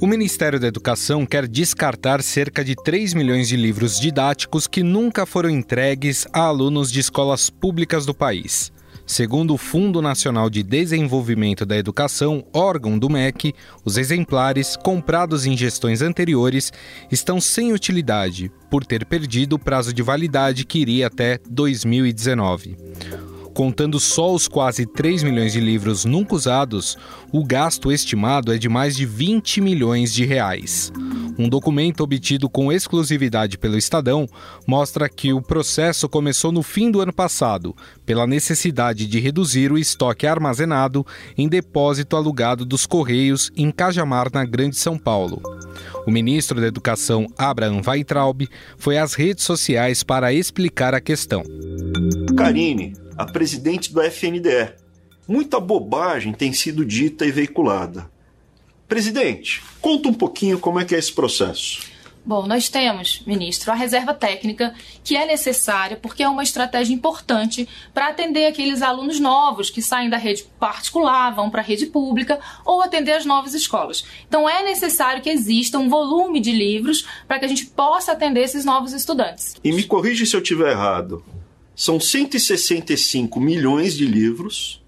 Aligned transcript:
O 0.00 0.06
Ministério 0.06 0.60
da 0.60 0.68
Educação 0.68 1.26
quer 1.26 1.48
descartar 1.48 2.22
cerca 2.22 2.64
de 2.64 2.76
3 2.76 3.14
milhões 3.14 3.48
de 3.48 3.56
livros 3.56 3.98
didáticos 3.98 4.68
que 4.68 4.80
nunca 4.80 5.26
foram 5.26 5.50
entregues 5.50 6.24
a 6.32 6.42
alunos 6.42 6.92
de 6.92 7.00
escolas 7.00 7.50
públicas 7.50 8.06
do 8.06 8.14
país. 8.14 8.72
Segundo 9.04 9.54
o 9.54 9.58
Fundo 9.58 10.00
Nacional 10.00 10.48
de 10.48 10.62
Desenvolvimento 10.62 11.66
da 11.66 11.76
Educação, 11.76 12.44
órgão 12.52 12.96
do 12.96 13.10
MEC, 13.10 13.52
os 13.84 13.98
exemplares, 13.98 14.76
comprados 14.76 15.46
em 15.46 15.56
gestões 15.56 16.00
anteriores, 16.00 16.72
estão 17.10 17.40
sem 17.40 17.72
utilidade, 17.72 18.52
por 18.70 18.86
ter 18.86 19.04
perdido 19.04 19.54
o 19.54 19.58
prazo 19.58 19.92
de 19.92 20.02
validade 20.02 20.64
que 20.64 20.78
iria 20.78 21.08
até 21.08 21.40
2019. 21.50 22.76
Contando 23.58 23.98
só 23.98 24.32
os 24.32 24.46
quase 24.46 24.86
3 24.86 25.24
milhões 25.24 25.52
de 25.52 25.58
livros 25.58 26.04
nunca 26.04 26.36
usados, 26.36 26.96
o 27.32 27.44
gasto 27.44 27.90
estimado 27.90 28.52
é 28.52 28.56
de 28.56 28.68
mais 28.68 28.94
de 28.94 29.04
20 29.04 29.60
milhões 29.60 30.14
de 30.14 30.24
reais. 30.24 30.92
Um 31.36 31.48
documento 31.48 32.04
obtido 32.04 32.48
com 32.48 32.72
exclusividade 32.72 33.58
pelo 33.58 33.76
Estadão 33.76 34.28
mostra 34.64 35.08
que 35.08 35.32
o 35.32 35.42
processo 35.42 36.08
começou 36.08 36.52
no 36.52 36.62
fim 36.62 36.88
do 36.88 37.00
ano 37.00 37.12
passado, 37.12 37.74
pela 38.06 38.28
necessidade 38.28 39.08
de 39.08 39.18
reduzir 39.18 39.72
o 39.72 39.78
estoque 39.78 40.24
armazenado 40.24 41.04
em 41.36 41.48
depósito 41.48 42.14
alugado 42.14 42.64
dos 42.64 42.86
Correios 42.86 43.50
em 43.56 43.72
Cajamar, 43.72 44.30
na 44.32 44.44
Grande 44.44 44.76
São 44.76 44.96
Paulo. 44.96 45.42
O 46.06 46.12
ministro 46.12 46.60
da 46.60 46.68
Educação, 46.68 47.26
Abraham 47.36 47.82
Weitraub, 47.84 48.48
foi 48.76 48.98
às 48.98 49.14
redes 49.14 49.42
sociais 49.42 50.04
para 50.04 50.32
explicar 50.32 50.94
a 50.94 51.00
questão. 51.00 51.42
Karine, 52.36 52.92
a 53.18 53.26
presidente 53.26 53.92
do 53.92 54.00
FNDE. 54.00 54.74
Muita 55.26 55.58
bobagem 55.58 56.32
tem 56.32 56.52
sido 56.52 56.84
dita 56.84 57.26
e 57.26 57.32
veiculada. 57.32 58.08
Presidente, 58.86 59.60
conta 59.80 60.08
um 60.08 60.14
pouquinho 60.14 60.60
como 60.60 60.78
é 60.78 60.84
que 60.84 60.94
é 60.94 60.98
esse 60.98 61.12
processo. 61.12 61.80
Bom, 62.24 62.46
nós 62.46 62.68
temos, 62.68 63.22
ministro, 63.26 63.72
a 63.72 63.74
reserva 63.74 64.14
técnica, 64.14 64.72
que 65.02 65.16
é 65.16 65.26
necessária 65.26 65.96
porque 65.96 66.22
é 66.22 66.28
uma 66.28 66.42
estratégia 66.42 66.94
importante 66.94 67.68
para 67.92 68.08
atender 68.08 68.46
aqueles 68.46 68.82
alunos 68.82 69.18
novos 69.18 69.68
que 69.68 69.82
saem 69.82 70.08
da 70.08 70.16
rede 70.16 70.44
particular, 70.60 71.34
vão 71.34 71.50
para 71.50 71.60
a 71.60 71.64
rede 71.64 71.86
pública 71.86 72.38
ou 72.64 72.82
atender 72.82 73.12
as 73.12 73.24
novas 73.24 73.52
escolas. 73.52 74.04
Então 74.28 74.48
é 74.48 74.62
necessário 74.62 75.22
que 75.22 75.30
exista 75.30 75.78
um 75.78 75.88
volume 75.88 76.38
de 76.38 76.52
livros 76.52 77.04
para 77.26 77.38
que 77.40 77.46
a 77.46 77.48
gente 77.48 77.66
possa 77.66 78.12
atender 78.12 78.42
esses 78.42 78.64
novos 78.64 78.92
estudantes. 78.92 79.56
E 79.64 79.72
me 79.72 79.82
corrija 79.82 80.24
se 80.24 80.36
eu 80.36 80.40
estiver 80.40 80.70
errado. 80.70 81.24
São 81.78 82.00
165 82.00 83.38
milhões 83.38 83.94
de 83.96 84.04
livros 84.04 84.82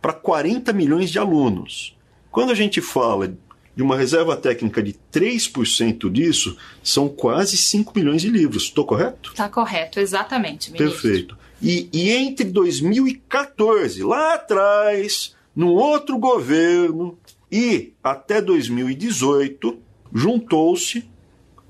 para 0.00 0.14
40 0.14 0.72
milhões 0.72 1.10
de 1.10 1.18
alunos. 1.18 1.94
Quando 2.30 2.50
a 2.50 2.54
gente 2.54 2.80
fala 2.80 3.36
de 3.76 3.82
uma 3.82 3.94
reserva 3.94 4.34
técnica 4.34 4.82
de 4.82 4.96
3% 5.12 6.10
disso, 6.10 6.56
são 6.82 7.10
quase 7.10 7.58
5 7.58 7.92
milhões 7.94 8.22
de 8.22 8.30
livros. 8.30 8.62
Estou 8.62 8.86
correto? 8.86 9.32
Está 9.32 9.50
correto, 9.50 10.00
exatamente. 10.00 10.72
Ministro. 10.72 11.02
Perfeito. 11.02 11.38
E, 11.60 11.90
e 11.92 12.10
entre 12.10 12.46
2014, 12.46 14.02
lá 14.02 14.36
atrás, 14.36 15.36
no 15.54 15.74
outro 15.74 16.18
governo, 16.18 17.18
e 17.50 17.92
até 18.02 18.40
2018, 18.40 19.78
juntou-se 20.10 21.04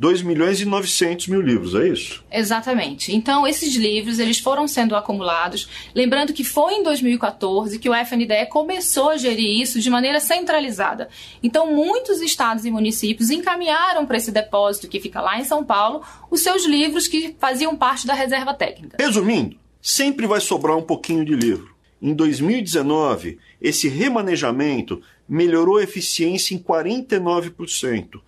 2 0.02 0.22
milhões 0.22 0.60
e 0.60 0.64
900 0.64 1.28
mil 1.28 1.40
livros, 1.40 1.76
é 1.76 1.86
isso? 1.86 2.24
Exatamente. 2.28 3.14
Então, 3.14 3.46
esses 3.46 3.76
livros 3.76 4.18
eles 4.18 4.40
foram 4.40 4.66
sendo 4.66 4.96
acumulados. 4.96 5.68
Lembrando 5.94 6.32
que 6.32 6.42
foi 6.42 6.74
em 6.74 6.82
2014 6.82 7.78
que 7.78 7.88
o 7.88 7.94
FNDE 7.94 8.48
começou 8.50 9.10
a 9.10 9.16
gerir 9.16 9.60
isso 9.60 9.78
de 9.78 9.88
maneira 9.88 10.18
centralizada. 10.18 11.08
Então, 11.40 11.72
muitos 11.72 12.20
estados 12.20 12.64
e 12.64 12.70
municípios 12.72 13.30
encaminharam 13.30 14.04
para 14.04 14.16
esse 14.16 14.32
depósito 14.32 14.88
que 14.88 14.98
fica 14.98 15.20
lá 15.20 15.38
em 15.38 15.44
São 15.44 15.62
Paulo 15.62 16.02
os 16.28 16.40
seus 16.40 16.66
livros 16.66 17.06
que 17.06 17.36
faziam 17.38 17.76
parte 17.76 18.04
da 18.04 18.12
reserva 18.12 18.52
técnica. 18.52 18.96
Resumindo, 18.98 19.56
sempre 19.80 20.26
vai 20.26 20.40
sobrar 20.40 20.76
um 20.76 20.82
pouquinho 20.82 21.24
de 21.24 21.36
livro. 21.36 21.76
Em 22.02 22.12
2019, 22.12 23.38
esse 23.60 23.88
remanejamento 23.88 25.00
melhorou 25.28 25.76
a 25.76 25.84
eficiência 25.84 26.56
em 26.56 26.58
49% 26.58 28.20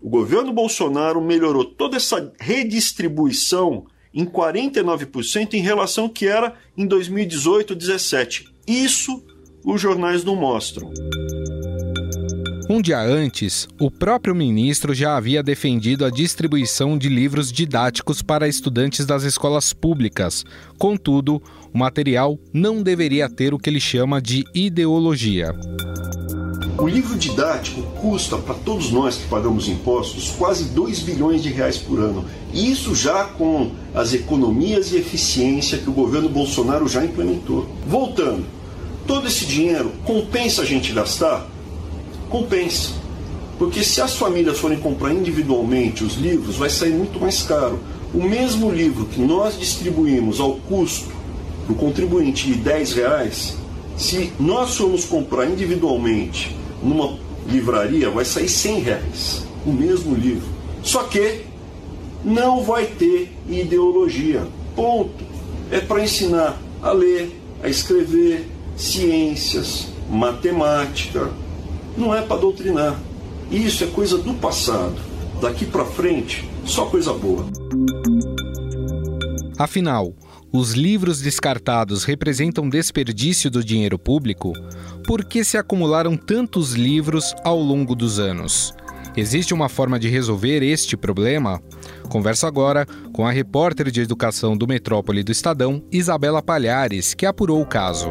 o 0.00 0.08
governo 0.08 0.52
Bolsonaro 0.52 1.20
melhorou 1.20 1.64
toda 1.64 1.96
essa 1.96 2.32
redistribuição 2.38 3.86
em 4.14 4.24
49% 4.24 5.54
em 5.54 5.60
relação 5.60 6.04
ao 6.04 6.10
que 6.10 6.26
era 6.26 6.54
em 6.76 6.86
2018 6.86 7.74
17. 7.74 8.48
Isso 8.66 9.24
os 9.64 9.80
jornais 9.80 10.24
não 10.24 10.36
mostram. 10.36 10.90
Um 12.70 12.82
dia 12.82 13.00
antes, 13.00 13.66
o 13.80 13.90
próprio 13.90 14.34
ministro 14.34 14.92
já 14.92 15.16
havia 15.16 15.42
defendido 15.42 16.04
a 16.04 16.10
distribuição 16.10 16.98
de 16.98 17.08
livros 17.08 17.50
didáticos 17.50 18.20
para 18.20 18.46
estudantes 18.46 19.06
das 19.06 19.22
escolas 19.22 19.72
públicas. 19.72 20.44
Contudo, 20.78 21.42
o 21.72 21.78
material 21.78 22.38
não 22.52 22.82
deveria 22.82 23.28
ter 23.28 23.54
o 23.54 23.58
que 23.58 23.70
ele 23.70 23.80
chama 23.80 24.20
de 24.20 24.44
ideologia. 24.54 25.54
O 26.80 26.86
livro 26.86 27.18
didático 27.18 27.82
custa 28.00 28.36
para 28.36 28.54
todos 28.54 28.92
nós 28.92 29.16
que 29.16 29.26
pagamos 29.26 29.66
impostos 29.66 30.30
quase 30.38 30.66
2 30.66 31.00
bilhões 31.00 31.42
de 31.42 31.48
reais 31.48 31.76
por 31.76 31.98
ano. 31.98 32.24
Isso 32.54 32.94
já 32.94 33.24
com 33.24 33.72
as 33.92 34.14
economias 34.14 34.92
e 34.92 34.96
eficiência 34.96 35.78
que 35.78 35.90
o 35.90 35.92
governo 35.92 36.28
Bolsonaro 36.28 36.86
já 36.86 37.04
implementou. 37.04 37.66
Voltando, 37.84 38.46
todo 39.08 39.26
esse 39.26 39.44
dinheiro 39.44 39.90
compensa 40.04 40.62
a 40.62 40.64
gente 40.64 40.92
gastar? 40.92 41.48
Compensa. 42.30 42.92
Porque 43.58 43.82
se 43.82 44.00
as 44.00 44.14
famílias 44.14 44.60
forem 44.60 44.78
comprar 44.78 45.12
individualmente 45.12 46.04
os 46.04 46.14
livros, 46.14 46.54
vai 46.54 46.70
sair 46.70 46.94
muito 46.94 47.18
mais 47.18 47.42
caro. 47.42 47.80
O 48.14 48.22
mesmo 48.22 48.70
livro 48.70 49.04
que 49.06 49.20
nós 49.20 49.58
distribuímos 49.58 50.38
ao 50.38 50.52
custo 50.52 51.10
para 51.66 51.72
o 51.72 51.76
contribuinte 51.76 52.46
de 52.46 52.54
10 52.54 52.92
reais, 52.92 53.56
se 53.96 54.32
nós 54.38 54.76
formos 54.76 55.04
comprar 55.04 55.50
individualmente 55.50 56.56
numa 56.82 57.18
livraria 57.46 58.10
vai 58.10 58.24
sair 58.24 58.48
100 58.48 58.80
reais, 58.80 59.46
o 59.66 59.72
mesmo 59.72 60.14
livro. 60.14 60.48
Só 60.82 61.04
que 61.04 61.44
não 62.24 62.62
vai 62.62 62.86
ter 62.86 63.32
ideologia. 63.48 64.46
Ponto. 64.74 65.24
É 65.70 65.80
para 65.80 66.02
ensinar 66.02 66.58
a 66.82 66.92
ler, 66.92 67.30
a 67.62 67.68
escrever, 67.68 68.48
ciências, 68.76 69.88
matemática. 70.08 71.30
Não 71.96 72.14
é 72.14 72.22
para 72.22 72.40
doutrinar. 72.40 72.98
Isso 73.50 73.84
é 73.84 73.86
coisa 73.86 74.16
do 74.16 74.34
passado. 74.34 74.96
Daqui 75.40 75.64
para 75.66 75.84
frente, 75.84 76.48
só 76.64 76.86
coisa 76.86 77.12
boa. 77.12 77.46
Afinal, 79.58 80.14
os 80.52 80.72
livros 80.72 81.20
descartados 81.20 82.04
representam 82.04 82.68
desperdício 82.68 83.50
do 83.50 83.62
dinheiro 83.62 83.98
público? 83.98 84.52
Por 85.06 85.24
que 85.24 85.44
se 85.44 85.58
acumularam 85.58 86.16
tantos 86.16 86.72
livros 86.72 87.34
ao 87.44 87.60
longo 87.60 87.94
dos 87.94 88.18
anos? 88.18 88.74
Existe 89.16 89.52
uma 89.52 89.68
forma 89.68 89.98
de 89.98 90.08
resolver 90.08 90.62
este 90.62 90.96
problema? 90.96 91.60
Converso 92.08 92.46
agora 92.46 92.86
com 93.12 93.26
a 93.26 93.30
repórter 93.30 93.90
de 93.90 94.00
educação 94.00 94.56
do 94.56 94.66
Metrópole 94.66 95.22
do 95.22 95.32
Estadão, 95.32 95.82
Isabela 95.90 96.42
Palhares, 96.42 97.14
que 97.14 97.26
apurou 97.26 97.60
o 97.60 97.66
caso. 97.66 98.10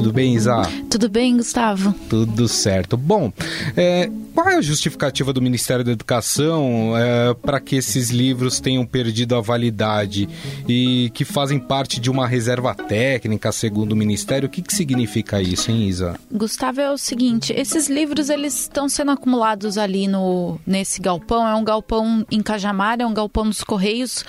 Tudo 0.00 0.14
bem, 0.14 0.34
Isa? 0.34 0.62
Tudo 0.88 1.10
bem, 1.10 1.36
Gustavo? 1.36 1.94
Tudo 2.08 2.48
certo. 2.48 2.96
Bom, 2.96 3.30
é, 3.76 4.10
qual 4.34 4.48
é 4.48 4.56
a 4.56 4.62
justificativa 4.62 5.30
do 5.30 5.42
Ministério 5.42 5.84
da 5.84 5.92
Educação 5.92 6.96
é, 6.96 7.34
para 7.34 7.60
que 7.60 7.76
esses 7.76 8.08
livros 8.08 8.60
tenham 8.60 8.86
perdido 8.86 9.36
a 9.36 9.42
validade 9.42 10.26
e 10.66 11.10
que 11.12 11.22
fazem 11.22 11.58
parte 11.58 12.00
de 12.00 12.10
uma 12.10 12.26
reserva 12.26 12.74
técnica, 12.74 13.52
segundo 13.52 13.92
o 13.92 13.96
Ministério? 13.96 14.46
O 14.46 14.50
que, 14.50 14.62
que 14.62 14.72
significa 14.72 15.42
isso, 15.42 15.70
hein, 15.70 15.86
Isa? 15.86 16.18
Gustavo, 16.32 16.80
é 16.80 16.90
o 16.90 16.96
seguinte, 16.96 17.52
esses 17.52 17.90
livros 17.90 18.30
eles 18.30 18.58
estão 18.58 18.88
sendo 18.88 19.10
acumulados 19.10 19.76
ali 19.76 20.08
no, 20.08 20.58
nesse 20.66 20.98
galpão, 20.98 21.46
é 21.46 21.54
um 21.54 21.62
galpão 21.62 22.24
em 22.30 22.40
Cajamar, 22.40 23.02
é 23.02 23.06
um 23.06 23.12
galpão 23.12 23.46
dos 23.46 23.62
Correios, 23.62 24.24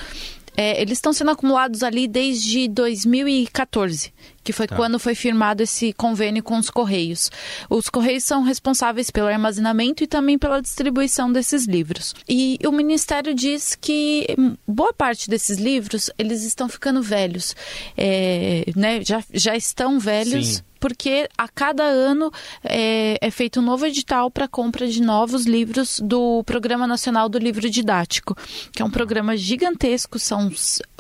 é, 0.56 0.82
eles 0.82 0.98
estão 0.98 1.14
sendo 1.14 1.32
acumulados 1.32 1.82
ali 1.82 2.08
desde 2.08 2.68
2014, 2.68 4.12
que 4.44 4.54
foi 4.54 4.68
tá. 4.68 4.76
quando 4.76 5.00
foi 5.00 5.16
firmado 5.16 5.64
esse 5.64 5.94
convênio 5.94 6.44
com 6.44 6.58
os 6.58 6.70
Correios. 6.70 7.30
Os 7.70 7.90
Correios 7.90 8.24
são 8.24 8.44
responsáveis 8.44 9.10
pelo 9.10 9.28
armazenamento 9.28 10.04
e 10.04 10.08
também 10.08 10.38
pela 10.38 10.62
distribuição 10.62 11.32
desses 11.32 11.66
livros. 11.66 12.14
E 12.28 12.60
o 12.66 12.72
Ministério 12.72 13.34
diz 13.34 13.76
que 13.76 14.28
boa 14.68 14.94
parte 14.94 15.30
desses 15.30 15.58
livros 15.58 16.10
eles 16.18 16.44
estão 16.44 16.68
ficando 16.68 17.02
velhos, 17.02 17.56
é, 17.98 18.66
né? 18.76 19.04
já, 19.04 19.24
já 19.34 19.56
estão 19.56 20.00
velhos. 20.00 20.48
Sim 20.48 20.72
porque 20.82 21.30
a 21.38 21.48
cada 21.48 21.84
ano 21.84 22.32
é, 22.64 23.16
é 23.22 23.30
feito 23.30 23.60
um 23.60 23.64
novo 23.64 23.86
edital 23.86 24.32
para 24.32 24.48
compra 24.48 24.88
de 24.88 25.00
novos 25.00 25.46
livros 25.46 26.02
do 26.04 26.44
Programa 26.44 26.88
Nacional 26.88 27.30
do 27.30 27.38
Livro 27.38 27.70
Didático, 27.70 28.36
que 28.74 28.82
é 28.82 28.86
um 28.86 28.90
programa 28.90 29.38
gigantesco. 29.38 30.18
São 30.18 30.52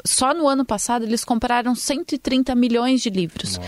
só 0.05 0.33
no 0.33 0.47
ano 0.47 0.63
passado 0.63 1.03
eles 1.03 1.23
compraram 1.23 1.73
130 1.75 2.53
milhões 2.55 3.01
de 3.01 3.09
livros, 3.09 3.30
Nossa. 3.57 3.61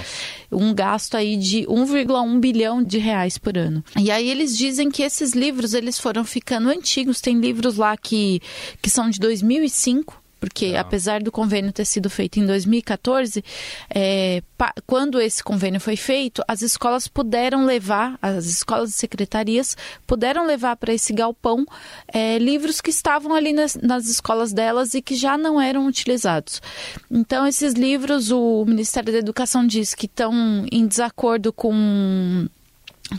um 0.51 0.73
gasto 0.73 1.15
aí 1.15 1.35
de 1.35 1.65
1,1 1.67 2.39
bilhão 2.39 2.83
de 2.83 2.97
reais 2.97 3.37
por 3.37 3.57
ano. 3.57 3.83
E 3.99 4.11
aí 4.11 4.29
eles 4.29 4.57
dizem 4.57 4.89
que 4.89 5.03
esses 5.03 5.33
livros 5.33 5.73
eles 5.73 5.99
foram 5.99 6.23
ficando 6.23 6.69
antigos. 6.69 7.21
Tem 7.21 7.39
livros 7.39 7.77
lá 7.77 7.95
que 7.97 8.41
que 8.81 8.89
são 8.89 9.09
de 9.09 9.19
2005 9.19 10.22
porque 10.43 10.75
apesar 10.77 11.23
do 11.23 11.31
convênio 11.31 11.71
ter 11.71 11.85
sido 11.85 12.09
feito 12.09 12.37
em 12.37 12.45
2014, 12.45 13.41
é, 13.89 14.43
pa, 14.57 14.73
quando 14.85 15.21
esse 15.21 15.41
convênio 15.41 15.79
foi 15.79 15.95
feito, 15.95 16.43
as 16.45 16.61
escolas 16.61 17.07
puderam 17.07 17.65
levar, 17.65 18.19
as 18.21 18.45
escolas 18.47 18.89
e 18.89 18.91
secretarias 18.91 19.77
puderam 20.05 20.45
levar 20.45 20.75
para 20.75 20.93
esse 20.93 21.13
galpão 21.13 21.65
é, 22.09 22.37
livros 22.39 22.81
que 22.81 22.89
estavam 22.89 23.33
ali 23.33 23.53
nas, 23.53 23.75
nas 23.75 24.07
escolas 24.07 24.51
delas 24.51 24.93
e 24.93 25.01
que 25.01 25.15
já 25.15 25.37
não 25.37 25.61
eram 25.61 25.87
utilizados. 25.87 26.61
Então, 27.09 27.47
esses 27.47 27.73
livros, 27.73 28.29
o 28.29 28.65
Ministério 28.65 29.13
da 29.13 29.19
Educação 29.19 29.65
diz 29.65 29.95
que 29.95 30.07
estão 30.07 30.65
em 30.69 30.85
desacordo 30.85 31.53
com 31.53 32.49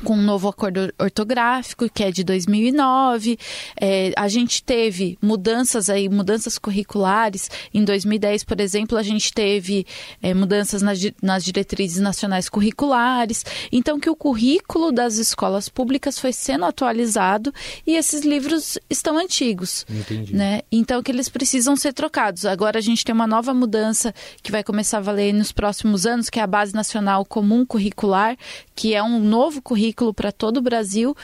com 0.03 0.15
um 0.15 0.23
novo 0.23 0.49
acordo 0.49 0.93
ortográfico, 0.99 1.89
que 1.89 2.03
é 2.03 2.11
de 2.11 2.25
2009. 2.25 3.39
É, 3.81 4.13
a 4.17 4.29
gente 4.29 4.63
teve 4.63 5.19
mudanças 5.23 5.89
aí, 5.89 6.09
mudanças 6.09 6.59
curriculares. 6.59 7.51
Em 7.73 7.85
2010, 7.85 8.45
por 8.45 8.61
exemplo, 8.61 8.99
a 8.99 9.03
gente 9.03 9.33
teve 9.33 9.87
é, 10.23 10.35
mudanças 10.35 10.83
nas, 10.83 10.99
nas 11.23 11.45
diretrizes 11.45 12.01
nacionais 12.01 12.49
curriculares. 12.49 13.45
Então, 13.71 14.01
que 14.01 14.11
o 14.11 14.17
currículo 14.17 14.91
das 14.91 15.17
escolas 15.17 15.69
públicas 15.69 16.19
foi 16.19 16.33
sendo 16.33 16.65
atualizado 16.65 17.53
e 17.87 17.97
esses 17.97 18.23
livros 18.23 18.79
estão 18.89 19.19
antigos. 19.19 19.87
Entendi. 19.89 20.35
Né? 20.35 20.63
Então, 20.73 21.03
que 21.03 21.13
eles 21.13 21.29
precisam 21.29 21.77
ser 21.77 21.93
trocados. 21.93 22.47
Agora 22.47 22.79
a 22.79 22.83
gente 22.83 23.05
tem 23.05 23.15
uma 23.15 23.27
nova 23.27 23.55
mudança 23.55 24.15
que 24.43 24.51
vai 24.51 24.65
começar 24.65 24.99
a 24.99 25.03
valer 25.03 25.33
nos 25.33 25.53
próximos 25.53 26.07
anos, 26.07 26.29
que 26.29 26.41
é 26.41 26.43
a 26.43 26.47
Base 26.47 26.75
Nacional 26.75 27.25
Comum 27.25 27.65
Curricular, 27.65 28.37
que 28.75 28.95
é 28.95 29.03
um 29.03 29.21
novo 29.21 29.63
currículo 29.63 29.84
currículo 29.85 30.15
para 30.15 30.33
todo 30.33 30.59
o 30.59 30.63
Brasil. 30.63 31.15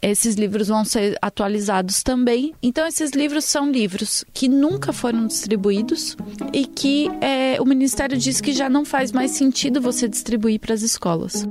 Esses 0.00 0.34
livros 0.34 0.66
vão 0.66 0.84
ser 0.84 1.16
atualizados 1.22 2.02
também. 2.02 2.52
Então, 2.60 2.86
esses 2.86 3.12
livros 3.12 3.44
são 3.44 3.70
livros 3.70 4.24
que 4.34 4.48
nunca 4.48 4.92
foram 4.92 5.28
distribuídos 5.28 6.16
e 6.52 6.66
que 6.66 7.08
é, 7.20 7.60
o 7.60 7.64
Ministério 7.64 8.18
diz 8.18 8.40
que 8.40 8.52
já 8.52 8.68
não 8.68 8.84
faz 8.84 9.12
mais 9.12 9.30
sentido 9.30 9.80
você 9.80 10.08
distribuir 10.08 10.58
para 10.58 10.74
as 10.74 10.82
escolas. 10.82 11.46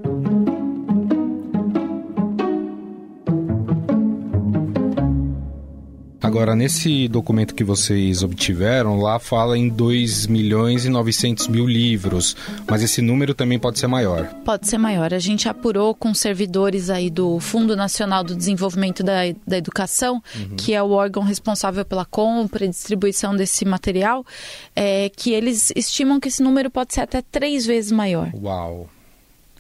Agora, 6.32 6.56
nesse 6.56 7.10
documento 7.10 7.54
que 7.54 7.62
vocês 7.62 8.24
obtiveram, 8.24 9.02
lá 9.02 9.20
fala 9.20 9.58
em 9.58 9.68
2 9.68 10.28
milhões 10.28 10.86
e 10.86 10.90
900 10.90 11.50
mil 11.50 11.68
livros, 11.68 12.38
mas 12.66 12.82
esse 12.82 13.02
número 13.02 13.34
também 13.34 13.60
pode 13.60 13.78
ser 13.78 13.88
maior. 13.88 14.28
Pode 14.46 14.66
ser 14.66 14.78
maior. 14.78 15.14
A 15.14 15.20
gente 15.20 15.50
apurou 15.50 15.94
com 15.94 16.14
servidores 16.14 16.90
aí 16.90 17.10
do 17.10 17.38
Fundo 17.42 17.76
Nacional 17.76 18.24
do 18.24 18.34
Desenvolvimento 18.34 19.04
da, 19.04 19.24
da 19.46 19.58
Educação, 19.58 20.24
uhum. 20.34 20.56
que 20.56 20.74
é 20.74 20.82
o 20.82 20.92
órgão 20.92 21.22
responsável 21.22 21.84
pela 21.84 22.06
compra 22.06 22.64
e 22.64 22.70
distribuição 22.70 23.36
desse 23.36 23.66
material, 23.66 24.26
é, 24.74 25.12
que 25.14 25.34
eles 25.34 25.74
estimam 25.76 26.18
que 26.18 26.30
esse 26.30 26.42
número 26.42 26.70
pode 26.70 26.94
ser 26.94 27.02
até 27.02 27.22
três 27.22 27.66
vezes 27.66 27.92
maior. 27.92 28.32
Uau! 28.34 28.90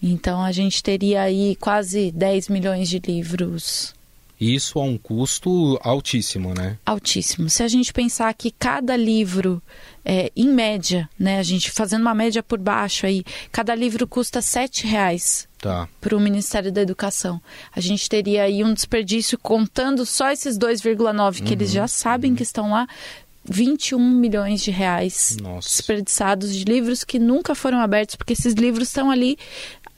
Então 0.02 0.42
a 0.42 0.54
gente 0.54 0.82
teria 0.82 1.24
aí 1.24 1.58
quase 1.58 2.14
10 2.14 2.48
milhões 2.48 2.88
de 2.88 3.02
livros 3.06 3.94
isso 4.42 4.80
a 4.80 4.84
um 4.84 4.98
custo 4.98 5.80
altíssimo, 5.84 6.52
né? 6.56 6.80
Altíssimo. 6.84 7.48
Se 7.48 7.62
a 7.62 7.68
gente 7.68 7.94
pensar 7.94 8.34
que 8.34 8.50
cada 8.50 8.98
livro, 8.98 9.62
é, 10.04 10.32
em 10.36 10.48
média, 10.50 11.08
né, 11.18 11.38
a 11.38 11.44
gente 11.44 11.70
fazendo 11.70 12.02
uma 12.02 12.16
média 12.16 12.42
por 12.42 12.58
baixo 12.58 13.06
aí, 13.06 13.24
cada 13.52 13.76
livro 13.76 14.08
custa 14.08 14.42
sete 14.42 14.88
reais 14.88 15.48
tá. 15.60 15.88
para 16.02 16.18
o 16.18 16.20
Ministério 16.20 16.72
da 16.72 16.82
Educação. 16.82 17.40
A 17.72 17.80
gente 17.80 18.10
teria 18.10 18.44
aí 18.44 18.64
um 18.64 18.74
desperdício 18.74 19.38
contando 19.38 20.06
só 20.08 20.32
esses 20.32 20.58
2,9 20.58 21.36
que 21.36 21.42
uhum, 21.44 21.52
eles 21.52 21.72
já 21.72 21.88
sabem 21.88 22.32
uhum. 22.32 22.38
que 22.38 22.44
estão 22.44 22.72
lá, 22.72 22.88
21 23.44 24.00
milhões 24.00 24.62
de 24.62 24.70
reais 24.70 25.36
Nossa. 25.42 25.68
desperdiçados 25.68 26.56
de 26.56 26.64
livros 26.64 27.04
que 27.04 27.18
nunca 27.18 27.56
foram 27.56 27.80
abertos, 27.80 28.16
porque 28.16 28.34
esses 28.34 28.54
livros 28.54 28.88
estão 28.88 29.10
ali 29.10 29.38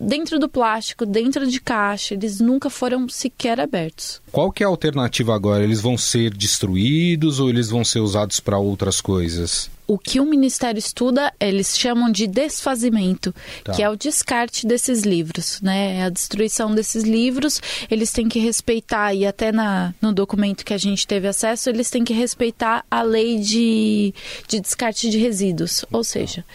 dentro 0.07 0.39
do 0.39 0.49
plástico, 0.49 1.05
dentro 1.05 1.47
de 1.47 1.59
caixa, 1.59 2.13
eles 2.13 2.39
nunca 2.39 2.69
foram 2.69 3.07
sequer 3.09 3.59
abertos. 3.59 4.21
Qual 4.31 4.51
que 4.51 4.63
é 4.63 4.65
a 4.65 4.69
alternativa 4.69 5.33
agora? 5.33 5.63
Eles 5.63 5.81
vão 5.81 5.97
ser 5.97 6.33
destruídos 6.33 7.39
ou 7.39 7.49
eles 7.49 7.69
vão 7.69 7.83
ser 7.83 7.99
usados 7.99 8.39
para 8.39 8.57
outras 8.57 9.01
coisas? 9.01 9.69
O 9.85 9.97
que 9.97 10.19
o 10.19 10.25
Ministério 10.25 10.79
estuda, 10.79 11.33
eles 11.39 11.77
chamam 11.77 12.09
de 12.09 12.25
desfazimento, 12.25 13.35
tá. 13.63 13.73
que 13.73 13.83
é 13.83 13.89
o 13.89 13.97
descarte 13.97 14.65
desses 14.65 15.01
livros, 15.03 15.59
né? 15.61 15.97
É 15.97 16.03
a 16.03 16.09
destruição 16.09 16.73
desses 16.73 17.03
livros, 17.03 17.61
eles 17.91 18.11
têm 18.11 18.29
que 18.29 18.39
respeitar, 18.39 19.13
e 19.13 19.25
até 19.25 19.51
na, 19.51 19.93
no 20.01 20.13
documento 20.13 20.63
que 20.63 20.73
a 20.73 20.77
gente 20.77 21.05
teve 21.05 21.27
acesso, 21.27 21.69
eles 21.69 21.89
têm 21.89 22.03
que 22.03 22.13
respeitar 22.13 22.85
a 22.89 23.01
lei 23.01 23.39
de, 23.39 24.13
de 24.47 24.61
descarte 24.61 25.09
de 25.09 25.17
resíduos, 25.17 25.83
ou 25.91 26.03
seja, 26.03 26.45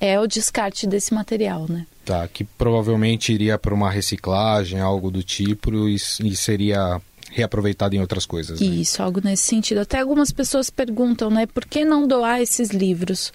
é 0.00 0.18
o 0.18 0.26
descarte 0.26 0.86
desse 0.86 1.14
material, 1.14 1.66
né? 1.68 1.86
Tá, 2.04 2.28
que 2.28 2.44
provavelmente 2.44 3.32
iria 3.32 3.58
para 3.58 3.72
uma 3.72 3.90
reciclagem, 3.90 4.78
algo 4.78 5.10
do 5.10 5.22
tipo, 5.22 5.88
e, 5.88 5.94
e 5.94 6.36
seria 6.36 7.00
reaproveitado 7.30 7.96
em 7.96 8.00
outras 8.00 8.26
coisas. 8.26 8.60
Né? 8.60 8.66
Isso, 8.66 9.02
algo 9.02 9.20
nesse 9.24 9.44
sentido. 9.44 9.80
Até 9.80 10.00
algumas 10.00 10.30
pessoas 10.30 10.70
perguntam, 10.70 11.30
né, 11.30 11.46
por 11.46 11.64
que 11.64 11.84
não 11.84 12.06
doar 12.06 12.40
esses 12.40 12.70
livros? 12.70 13.32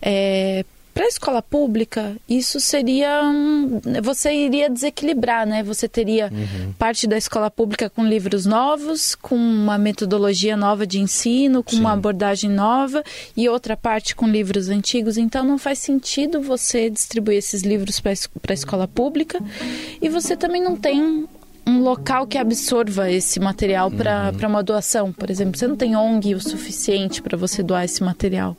É, 0.00 0.64
para 0.94 1.06
a 1.06 1.08
escola 1.08 1.42
pública, 1.42 2.16
isso 2.28 2.60
seria. 2.60 3.20
Um, 3.24 3.80
você 4.00 4.32
iria 4.32 4.70
desequilibrar, 4.70 5.44
né? 5.44 5.60
Você 5.64 5.88
teria 5.88 6.30
uhum. 6.32 6.72
parte 6.78 7.08
da 7.08 7.18
escola 7.18 7.50
pública 7.50 7.90
com 7.90 8.06
livros 8.06 8.46
novos, 8.46 9.16
com 9.16 9.34
uma 9.34 9.76
metodologia 9.76 10.56
nova 10.56 10.86
de 10.86 11.00
ensino, 11.00 11.64
com 11.64 11.72
Sim. 11.72 11.80
uma 11.80 11.92
abordagem 11.92 12.48
nova, 12.48 13.02
e 13.36 13.48
outra 13.48 13.76
parte 13.76 14.14
com 14.14 14.28
livros 14.28 14.68
antigos. 14.68 15.18
Então, 15.18 15.44
não 15.44 15.58
faz 15.58 15.80
sentido 15.80 16.40
você 16.40 16.88
distribuir 16.88 17.38
esses 17.38 17.62
livros 17.62 17.98
para 17.98 18.12
a 18.50 18.54
escola 18.54 18.86
pública. 18.86 19.40
E 20.00 20.08
você 20.08 20.36
também 20.36 20.62
não 20.62 20.76
tem 20.76 21.26
um 21.66 21.80
local 21.80 22.26
que 22.26 22.38
absorva 22.38 23.10
esse 23.10 23.40
material 23.40 23.90
para 23.90 24.32
uhum. 24.32 24.48
uma 24.48 24.62
doação, 24.62 25.12
por 25.12 25.28
exemplo. 25.28 25.58
Você 25.58 25.66
não 25.66 25.76
tem 25.76 25.96
ONG 25.96 26.36
o 26.36 26.40
suficiente 26.40 27.20
para 27.20 27.36
você 27.36 27.64
doar 27.64 27.84
esse 27.84 28.02
material. 28.02 28.56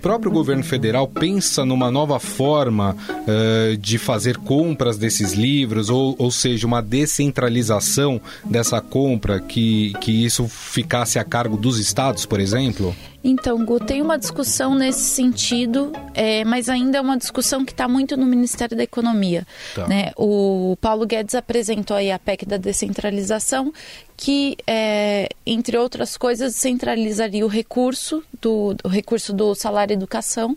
Próprio 0.00 0.32
governo 0.32 0.64
federal 0.64 1.06
pensa 1.06 1.64
numa 1.64 1.90
nova 1.90 2.18
forma 2.18 2.96
uh, 3.10 3.76
de 3.76 3.98
fazer 3.98 4.36
compras 4.38 4.96
desses 4.96 5.32
livros, 5.32 5.90
ou, 5.90 6.14
ou 6.18 6.30
seja, 6.30 6.66
uma 6.66 6.82
descentralização 6.82 8.20
dessa 8.44 8.80
compra, 8.80 9.40
que, 9.40 9.92
que 10.00 10.24
isso 10.24 10.48
ficasse 10.48 11.18
a 11.18 11.24
cargo 11.24 11.56
dos 11.56 11.78
estados, 11.78 12.24
por 12.26 12.40
exemplo? 12.40 12.94
Então, 13.22 13.64
Gu, 13.64 13.80
tem 13.80 14.00
uma 14.00 14.18
discussão 14.18 14.74
nesse 14.74 15.00
sentido, 15.00 15.92
é, 16.14 16.44
mas 16.44 16.68
ainda 16.68 16.98
é 16.98 17.00
uma 17.00 17.18
discussão 17.18 17.64
que 17.64 17.72
está 17.72 17.86
muito 17.86 18.16
no 18.16 18.24
Ministério 18.24 18.76
da 18.76 18.82
Economia. 18.82 19.46
Tá. 19.74 19.86
Né? 19.86 20.12
O 20.16 20.76
Paulo 20.80 21.06
Guedes 21.06 21.34
apresentou 21.34 21.96
aí 21.96 22.10
a 22.10 22.18
PEC 22.18 22.46
da 22.46 22.56
descentralização, 22.56 23.72
que, 24.16 24.56
é, 24.66 25.28
entre 25.44 25.76
outras 25.76 26.16
coisas, 26.16 26.54
centralizaria 26.54 27.44
o 27.44 27.48
recurso 27.48 28.22
do, 28.40 28.74
do 28.74 28.88
recurso 28.88 29.32
do 29.32 29.54
salário 29.54 29.92
educação 29.92 30.56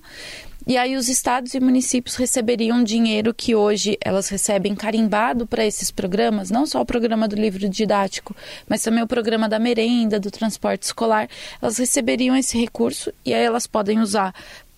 e 0.65 0.77
aí 0.77 0.95
os 0.95 1.09
estados 1.09 1.53
e 1.53 1.59
municípios 1.59 2.15
receberiam 2.15 2.83
dinheiro 2.83 3.33
que 3.33 3.53
hoje 3.53 3.97
elas 4.03 4.29
recebem 4.29 4.73
carimbado 4.75 5.45
para 5.45 5.65
esses 5.65 5.91
programas, 5.91 6.49
não 6.49 6.65
só 6.65 6.81
o 6.81 6.85
programa 6.85 7.27
do 7.27 7.35
livro 7.35 7.67
didático, 7.67 8.35
mas 8.67 8.81
também 8.81 9.03
o 9.03 9.07
programa 9.07 9.49
da 9.49 9.59
merenda, 9.59 10.19
do 10.19 10.31
transporte 10.31 10.83
escolar. 10.83 11.27
Elas 11.61 11.77
receberiam 11.77 12.35
esse 12.35 12.57
recurso 12.57 13.13
e 13.25 13.33
aí 13.33 13.43
elas 13.43 13.67
podem 13.67 13.99
usar 13.99 14.33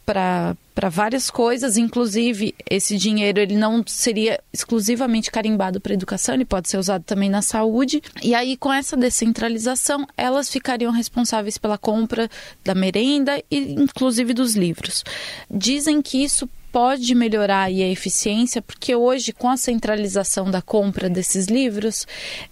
para 0.06 0.56
várias 0.90 1.32
coisas, 1.32 1.78
inclusive 1.78 2.54
esse 2.70 2.98
dinheiro 2.98 3.40
ele 3.40 3.58
não 3.58 3.84
seria 3.88 4.40
exclusivamente 4.54 5.32
carimbado 5.32 5.82
para 5.82 5.94
educação, 5.94 6.36
ele 6.36 6.46
pode 6.46 6.70
ser 6.70 6.78
usado 6.78 7.04
também 7.04 7.30
na 7.30 7.42
saúde. 7.42 8.02
E 8.22 8.36
aí 8.36 8.56
com 8.56 8.72
essa 8.72 8.96
descentralização, 8.96 10.06
elas 10.16 10.50
ficariam 10.50 10.92
responsáveis 10.92 11.58
pela 11.58 11.78
compra 11.78 12.30
da 12.64 12.76
merenda 12.76 13.42
e 13.50 13.74
inclusive 13.74 14.34
dos 14.34 14.56
livros. 14.56 15.04
Dizem 15.50 16.02
que 16.02 16.24
isso 16.24 16.48
pode 16.76 17.16
melhorar 17.16 17.64
a 17.64 17.72
eficiência, 17.72 18.62
porque 18.62 18.94
hoje, 18.94 19.32
com 19.32 19.50
a 19.50 19.56
centralização 19.56 20.52
da 20.52 20.62
compra 20.62 21.10
desses 21.10 21.46
livros, 21.46 22.06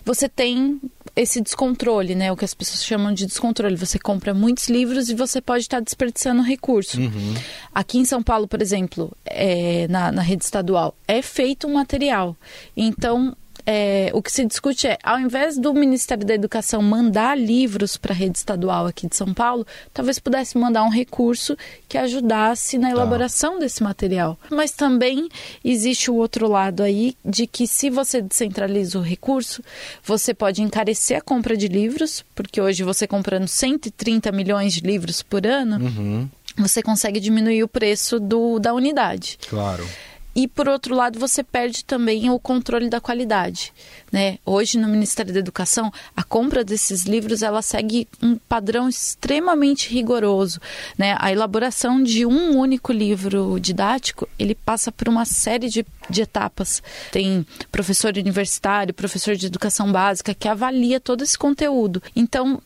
você 0.06 0.30
tem 0.30 0.80
esse 1.14 1.42
descontrole, 1.42 2.16
né? 2.16 2.32
O 2.32 2.38
que 2.38 2.46
as 2.46 2.54
pessoas 2.54 2.86
chamam 2.86 3.14
de 3.14 3.26
descontrole. 3.26 3.76
Você 3.76 4.00
compra 4.00 4.34
muitos 4.34 4.70
livros 4.70 5.10
e 5.10 5.14
você 5.14 5.42
pode 5.42 5.64
estar 5.64 5.82
desperdiçando 5.82 6.42
recurso. 6.42 7.02
Uhum. 7.02 7.34
Aqui 7.76 7.98
em 7.98 8.06
São 8.06 8.24
Paulo, 8.24 8.48
por 8.48 8.62
exemplo, 8.62 9.12
é, 9.26 9.90
na, 9.90 10.10
na 10.10 10.22
rede 10.22 10.46
estadual, 10.46 10.96
é 11.06 11.22
feito 11.22 11.68
um 11.68 11.74
material. 11.74 12.34
Então, 12.78 13.36
é, 13.66 14.12
o 14.14 14.22
que 14.22 14.32
se 14.32 14.46
discute 14.46 14.88
é, 14.88 14.98
ao 15.04 15.20
invés 15.20 15.58
do 15.58 15.74
Ministério 15.74 16.26
da 16.26 16.34
Educação 16.34 16.82
mandar 16.82 17.38
livros 17.38 17.98
para 17.98 18.14
a 18.14 18.16
rede 18.16 18.38
estadual 18.38 18.86
aqui 18.86 19.08
de 19.08 19.16
São 19.16 19.34
Paulo, 19.34 19.66
talvez 19.94 20.20
pudesse 20.20 20.58
mandar 20.58 20.84
um 20.84 20.90
recurso 20.90 21.58
que 21.88 21.98
ajudasse 21.98 22.78
na 22.78 22.88
tá. 22.88 22.94
elaboração 22.94 23.60
desse 23.60 23.82
material. 23.82 24.38
Mas 24.50 24.72
também 24.72 25.30
existe 25.64 26.12
o 26.12 26.16
outro 26.16 26.48
lado 26.48 26.84
aí 26.84 27.16
de 27.24 27.48
que 27.48 27.68
se 27.68 27.90
você 27.90 28.22
descentraliza 28.22 29.00
o 29.00 29.02
recurso, 29.02 29.64
você 30.04 30.34
pode 30.34 30.62
encarecer 30.62 31.18
a 31.18 31.22
compra 31.22 31.56
de 31.56 31.68
livros, 31.68 32.24
porque 32.36 32.60
hoje 32.60 32.84
você 32.84 33.08
comprando 33.08 33.48
130 33.48 34.32
milhões 34.32 34.74
de 34.74 34.82
livros 34.82 35.22
por 35.22 35.46
ano, 35.48 35.78
uhum. 35.78 36.30
você 36.58 36.82
consegue 36.82 37.20
diminuir 37.20 37.64
o 37.64 37.68
preço 37.68 38.20
do, 38.20 38.60
da 38.60 38.74
unidade. 38.74 39.38
Claro 39.50 39.88
e 40.36 40.48
por 40.48 40.68
outro 40.68 40.96
lado 40.96 41.20
você 41.20 41.44
perde 41.44 41.84
também 41.86 42.30
o 42.30 42.40
controle 42.40 42.90
da 42.90 43.00
qualidade, 43.00 43.74
né? 44.12 44.40
Hoje 44.46 44.78
no 44.78 44.88
Ministério 44.88 45.34
da 45.34 45.40
Educação 45.40 45.92
a 46.16 46.24
compra 46.24 46.64
desses 46.64 47.04
livros 47.04 47.42
ela 47.42 47.62
segue 47.62 48.08
um 48.22 48.36
padrão 48.36 48.90
extremamente 48.90 49.90
rigoroso, 49.94 50.60
né? 50.98 51.16
A 51.20 51.32
elaboração 51.32 52.02
de 52.02 52.26
um 52.26 52.58
único 52.58 52.92
livro 52.92 53.60
didático 53.60 54.28
ele 54.40 54.56
passa 54.56 54.92
por 54.92 55.08
uma 55.08 55.26
série 55.26 55.70
de, 55.70 55.86
de 56.10 56.22
etapas. 56.22 56.82
Tem 57.12 57.46
professor 57.72 58.16
universitário, 58.18 58.94
professor 58.94 59.36
de 59.36 59.46
educação 59.46 59.92
básica 59.92 60.34
que 60.34 60.48
avalia 60.48 61.00
todo 61.00 61.24
esse 61.24 61.38
conteúdo. 61.38 62.02
Então 62.16 62.62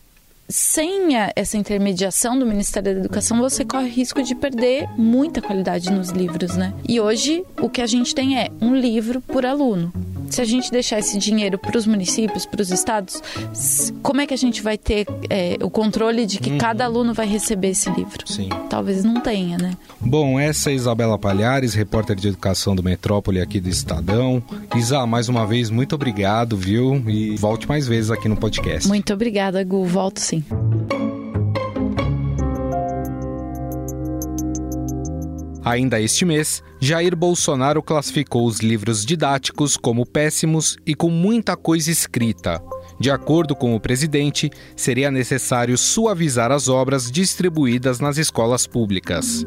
sem 0.50 1.10
essa 1.36 1.58
intermediação 1.58 2.38
do 2.38 2.46
Ministério 2.46 2.94
da 2.94 3.00
Educação, 3.00 3.40
você 3.40 3.66
corre 3.66 3.90
risco 3.90 4.24
de 4.24 4.34
perder 4.34 4.88
muita 4.98 5.42
qualidade 5.42 5.92
nos 5.92 6.10
livros, 6.10 6.56
né? 6.56 6.74
E 6.88 7.00
hoje 7.00 7.46
o 7.62 7.70
que 7.70 7.82
a 7.82 7.88
gente 7.88 8.16
tem 8.16 8.40
é 8.40 8.50
um 8.62 8.76
livro 8.76 9.22
por 9.22 9.46
aluno. 9.46 9.92
Se 10.38 10.42
a 10.42 10.46
gente 10.46 10.70
deixar 10.70 11.00
esse 11.00 11.18
dinheiro 11.18 11.58
para 11.58 11.76
os 11.76 11.88
municípios, 11.88 12.46
para 12.46 12.62
os 12.62 12.70
estados, 12.70 13.20
como 14.04 14.22
é 14.22 14.28
que 14.28 14.36
a 14.36 14.38
gente 14.38 14.62
vai 14.62 14.78
ter 14.78 15.08
é, 15.32 15.58
o 15.64 15.68
controle 15.68 16.28
de 16.28 16.38
que 16.38 16.52
uhum. 16.52 16.60
cada 16.60 16.86
aluno 16.86 17.12
vai 17.12 17.26
receber 17.26 17.70
esse 17.70 17.90
livro? 17.90 18.20
Sim. 18.24 18.50
Talvez 18.70 19.04
não 19.04 19.20
tenha, 19.20 19.58
né? 19.58 19.76
Bom, 20.00 20.40
essa 20.40 20.70
é 20.70 20.76
Isabela 20.76 21.18
Palhares, 21.18 21.74
repórter 21.74 22.16
de 22.16 22.28
educação 22.28 22.76
do 22.76 22.84
Metrópole 22.84 23.42
aqui 23.42 23.60
do 23.60 23.68
Estadão. 23.68 24.44
Isa, 24.76 25.08
mais 25.08 25.28
uma 25.28 25.44
vez, 25.44 25.72
muito 25.72 25.96
obrigado, 25.96 26.56
viu? 26.56 27.04
E 27.08 27.36
volte 27.36 27.68
mais 27.68 27.88
vezes 27.88 28.12
aqui 28.12 28.30
no 28.30 28.38
podcast. 28.38 28.88
Muito 28.88 29.12
obrigada, 29.12 29.64
Gu. 29.64 29.86
Volto 29.86 30.20
sim. 30.20 30.44
Ainda 35.68 36.00
este 36.00 36.24
mês, 36.24 36.64
Jair 36.80 37.14
Bolsonaro 37.14 37.84
classificou 37.84 38.46
os 38.46 38.60
livros 38.60 39.06
didáticos 39.06 39.76
como 39.76 40.06
péssimos 40.06 40.78
e 40.86 40.96
com 40.96 41.10
muita 41.10 41.58
coisa 41.58 41.92
escrita. 41.92 42.64
De 42.98 43.12
acordo 43.12 43.54
com 43.54 43.76
o 43.76 43.80
presidente, 43.80 44.50
seria 44.78 45.12
necessário 45.12 45.78
suavizar 45.78 46.54
as 46.54 46.70
obras 46.70 47.12
distribuídas 47.12 48.00
nas 48.00 48.18
escolas 48.18 48.66
públicas. 48.66 49.44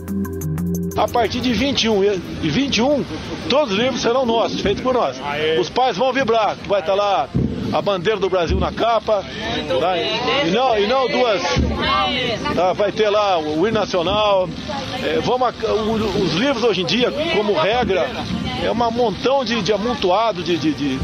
A 0.94 1.08
partir 1.08 1.40
de 1.40 1.54
21 1.54 2.04
e 2.42 2.50
21, 2.50 3.02
todos 3.48 3.72
os 3.72 3.78
livros 3.78 4.02
serão 4.02 4.26
nossos, 4.26 4.60
feitos 4.60 4.82
por 4.82 4.92
nós. 4.92 5.16
Os 5.58 5.70
pais 5.70 5.96
vão 5.96 6.12
vibrar, 6.12 6.54
vai 6.68 6.80
estar 6.80 6.94
lá 6.94 7.30
a 7.72 7.82
bandeira 7.82 8.18
do 8.18 8.28
Brasil 8.28 8.58
na 8.58 8.72
capa. 8.72 9.24
Tá? 9.80 9.98
E, 9.98 10.50
não, 10.50 10.78
e 10.78 10.86
não 10.86 11.08
duas. 11.08 11.42
Tá? 12.54 12.72
Vai 12.72 12.92
ter 12.92 13.08
lá 13.08 13.38
o 13.38 13.66
hino 13.66 13.78
nacional. 13.78 14.48
É, 15.02 15.20
vamos, 15.20 15.54
os 16.22 16.34
livros 16.34 16.64
hoje 16.64 16.82
em 16.82 16.86
dia, 16.86 17.10
como 17.36 17.54
regra, 17.54 18.08
é 18.62 18.70
um 18.70 18.90
montão 18.90 19.44
de, 19.44 19.62
de 19.62 19.72
amontoado, 19.72 20.42
de, 20.42 20.58
de, 20.58 20.72
de 20.72 20.98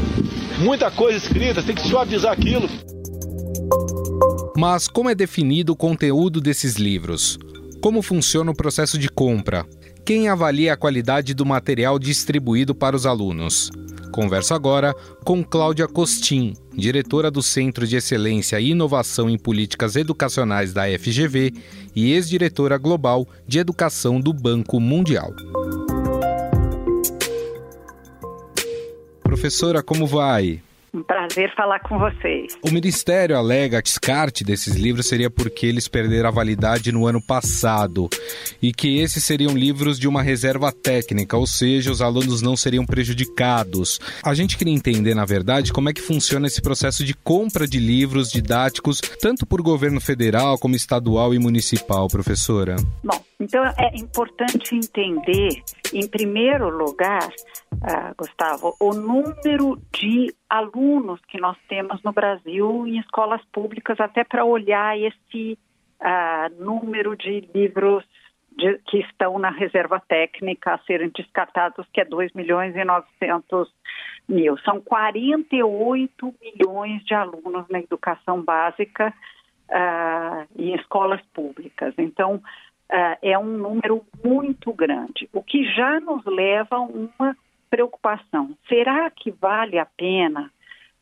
muita 0.59 0.91
coisa 0.91 1.17
escrita, 1.17 1.63
tem 1.63 1.75
que 1.75 1.87
suavizar 1.87 2.31
aquilo. 2.31 2.69
Mas 4.55 4.87
como 4.87 5.09
é 5.09 5.15
definido 5.15 5.73
o 5.73 5.75
conteúdo 5.75 6.41
desses 6.41 6.75
livros? 6.75 7.37
Como 7.81 8.01
funciona 8.01 8.51
o 8.51 8.55
processo 8.55 8.97
de 8.97 9.07
compra? 9.07 9.65
Quem 10.03 10.29
avalia 10.29 10.73
a 10.73 10.77
qualidade 10.77 11.33
do 11.33 11.45
material 11.45 11.99
distribuído 11.99 12.73
para 12.73 12.95
os 12.95 13.05
alunos? 13.05 13.69
Converso 14.11 14.53
agora 14.53 14.93
com 15.23 15.43
Cláudia 15.43 15.87
Costin, 15.87 16.53
diretora 16.73 17.29
do 17.29 17.41
Centro 17.41 17.85
de 17.85 17.95
Excelência 17.95 18.59
e 18.59 18.71
Inovação 18.71 19.29
em 19.29 19.37
Políticas 19.37 19.95
Educacionais 19.95 20.73
da 20.73 20.83
FGV 20.83 21.53
e 21.95 22.11
ex-diretora 22.13 22.77
global 22.77 23.27
de 23.47 23.59
Educação 23.59 24.19
do 24.19 24.33
Banco 24.33 24.79
Mundial. 24.79 25.33
Professora, 29.23 29.83
como 29.83 30.07
vai? 30.07 30.61
Um 30.93 31.03
prazer 31.03 31.53
falar 31.55 31.79
com 31.81 31.99
vocês. 31.99 32.57
O 32.61 32.71
Ministério 32.71 33.37
alega 33.37 33.81
que 33.81 33.89
descarte 33.89 34.43
desses 34.43 34.75
livros 34.75 35.07
seria 35.07 35.29
porque 35.29 35.65
eles 35.65 35.87
perderam 35.87 36.29
a 36.29 36.31
validade 36.31 36.91
no 36.91 37.05
ano 37.05 37.21
passado 37.21 38.09
e 38.61 38.71
que 38.71 38.99
esses 38.99 39.23
seriam 39.23 39.55
livros 39.55 39.99
de 39.99 40.07
uma 40.07 40.21
reserva 40.21 40.71
técnica, 40.71 41.35
ou 41.37 41.45
seja, 41.45 41.91
os 41.91 42.01
alunos 42.01 42.41
não 42.41 42.55
seriam 42.55 42.85
prejudicados. 42.85 43.99
A 44.23 44.33
gente 44.33 44.57
queria 44.57 44.73
entender, 44.73 45.13
na 45.13 45.25
verdade, 45.25 45.73
como 45.73 45.89
é 45.89 45.93
que 45.93 46.01
funciona 46.01 46.47
esse 46.47 46.61
processo 46.61 47.03
de 47.03 47.13
compra 47.13 47.67
de 47.67 47.79
livros 47.79 48.31
didáticos, 48.31 49.01
tanto 49.21 49.45
por 49.45 49.61
governo 49.61 49.99
federal 49.99 50.57
como 50.57 50.75
estadual 50.75 51.33
e 51.33 51.39
municipal, 51.39 52.07
professora. 52.07 52.75
Bom, 53.03 53.21
então 53.39 53.63
é 53.77 53.95
importante 53.97 54.75
entender, 54.75 55.61
em 55.93 56.07
primeiro 56.07 56.69
lugar, 56.69 57.29
uh, 57.73 58.15
Gustavo, 58.17 58.75
o 58.79 58.93
número 58.93 59.79
de 59.93 60.33
alunos 60.49 61.19
que 61.27 61.39
nós 61.39 61.57
temos 61.67 62.01
no 62.03 62.11
Brasil 62.11 62.87
em 62.87 62.99
escolas 62.99 63.41
públicas, 63.51 63.99
até 63.99 64.23
para 64.23 64.45
olhar 64.45 64.97
esse 64.97 65.57
uh, 66.01 66.63
número 66.63 67.15
de 67.15 67.41
livros 67.53 68.03
de, 68.57 68.79
que 68.87 68.99
estão 68.99 69.37
na 69.37 69.49
reserva 69.49 70.01
técnica 70.07 70.73
a 70.73 70.79
serem 70.79 71.09
descartados, 71.09 71.85
que 71.93 72.01
é 72.01 72.05
2 72.05 72.33
milhões 72.33 72.75
e 72.75 72.83
900 72.83 73.71
mil. 74.27 74.57
São 74.59 74.81
48 74.81 76.35
milhões 76.41 77.03
de 77.05 77.13
alunos 77.13 77.67
na 77.69 77.79
educação 77.79 78.41
básica 78.41 79.13
uh, 79.69 80.47
em 80.57 80.73
escolas 80.75 81.21
públicas. 81.33 81.93
Então, 81.97 82.35
uh, 82.35 83.17
é 83.21 83.37
um 83.37 83.45
número 83.45 84.03
muito 84.23 84.73
grande, 84.73 85.29
o 85.31 85.43
que 85.43 85.63
já 85.73 85.99
nos 85.99 86.25
leva 86.25 86.77
a 86.77 86.81
uma 86.81 87.37
preocupação. 87.69 88.57
Será 88.67 89.09
que 89.09 89.31
vale 89.31 89.77
a 89.77 89.85
pena 89.85 90.51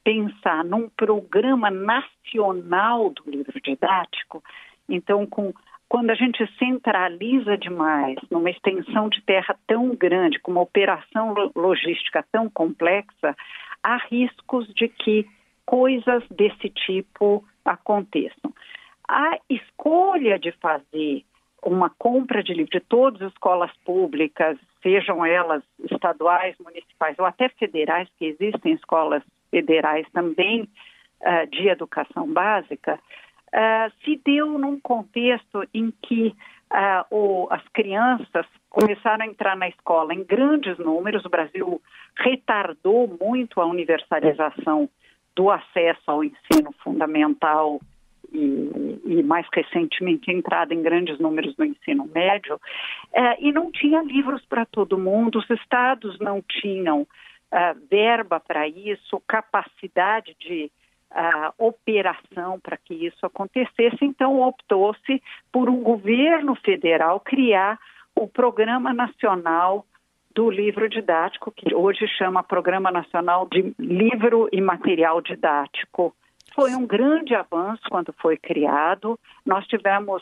pensar 0.03 0.63
num 0.63 0.89
programa 0.89 1.69
nacional 1.72 3.10
do 3.10 3.24
livro 3.29 3.60
didático? 3.62 4.43
Então, 4.88 5.25
com, 5.25 5.53
quando 5.89 6.10
a 6.12 6.15
gente 6.15 6.45
centraliza 6.57 7.57
demais 7.57 8.17
numa 8.29 8.50
extensão 8.50 9.10
de 9.10 9.22
terra 9.22 9.57
tão 9.67 9.95
grande, 9.95 10.39
com 10.39 10.51
uma 10.51 10.62
operação 10.62 11.34
logística 11.55 12.25
tão 12.31 12.50
complexa, 12.50 13.36
há 13.84 13.98
riscos 13.98 14.67
de 14.74 14.88
que 14.88 15.27
coisas 15.65 16.24
desse 16.29 16.69
tipo 16.69 17.43
aconteçam. 17.63 18.53
A 19.07 19.38
escolha 19.50 20.38
de 20.39 20.51
fazer 20.53 21.24
uma 21.63 21.89
compra 21.89 22.43
de 22.43 22.53
livros 22.53 22.69
de 22.69 22.79
todas 22.79 23.22
as 23.22 23.31
escolas 23.31 23.72
públicas, 23.84 24.57
sejam 24.86 25.25
elas 25.25 25.63
estaduais, 25.92 26.56
municipais 26.60 27.18
ou 27.18 27.25
até 27.25 27.50
federais, 27.50 28.08
que 28.20 28.25
existem 28.25 28.74
escolas 28.74 29.24
federais 29.50 30.06
também 30.13 30.70
uh, 31.22 31.50
de 31.50 31.68
educação 31.68 32.32
básica, 32.32 33.00
uh, 33.48 33.92
se 34.04 34.22
deu 34.24 34.60
num 34.60 34.80
contexto 34.80 35.68
em 35.74 35.92
que 36.04 36.36
uh, 36.72 37.06
o, 37.10 37.48
as 37.50 37.68
crianças 37.70 38.46
começaram 38.70 39.25
a 39.25 39.27
entrar 39.27 39.58
na 39.58 39.68
escola 39.68 40.13
em 40.13 40.24
grandes 40.24 40.77
números, 40.77 41.25
o 41.25 41.30
Brasil 41.30 41.82
retardou 42.15 43.18
muito 43.20 43.60
a 43.60 43.65
universalização 43.65 44.88
do 45.36 45.50
acesso 45.50 46.04
ao 46.06 46.24
ensino 46.24 46.72
fundamental 46.84 47.80
e, 48.36 49.01
e, 49.06 49.24
mais 49.24 49.48
recentemente 49.54 50.32
entrada 50.32 50.74
em 50.74 50.82
grandes 50.82 51.18
números 51.20 51.56
no 51.58 51.65
ensino 51.65 52.10
médio, 52.13 52.60
é, 53.13 53.42
e 53.42 53.51
não 53.51 53.72
tinha 53.72 54.01
livros 54.01 54.44
para 54.46 54.65
todo 54.65 54.98
mundo, 54.98 55.39
os 55.39 55.50
estados 55.50 56.20
não 56.20 56.42
tinham 56.42 57.08
é, 57.51 57.74
verba 57.89 58.39
para 58.39 58.68
isso, 58.68 59.22
capacidade 59.27 60.36
de 60.39 60.72
uh, 61.12 61.54
operação 61.58 62.60
para 62.60 62.77
que 62.77 62.94
isso 62.94 63.25
acontecesse, 63.25 64.04
então 64.04 64.42
optou-se 64.42 65.22
por 65.51 65.70
um 65.70 65.82
governo 65.82 66.56
federal 66.56 67.20
criar 67.20 67.80
o 68.15 68.27
Programa 68.27 68.94
Nacional 68.94 69.86
do 70.34 70.50
Livro 70.50 70.89
Didático, 70.89 71.51
que 71.51 71.74
hoje 71.74 72.08
chama 72.18 72.44
Programa 72.44 72.92
Nacional 72.92 73.48
de 73.50 73.74
Livro 73.80 74.50
e 74.51 74.60
Material 74.60 75.22
Didático. 75.22 76.13
Foi 76.54 76.74
um 76.75 76.86
grande 76.86 77.34
avanço 77.36 77.84
quando 77.90 78.14
foi 78.14 78.38
criado. 78.38 79.20
Nós 79.46 79.66
tivemos 79.68 80.22